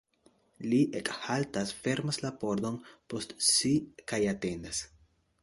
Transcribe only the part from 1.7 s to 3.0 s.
fermas la pordon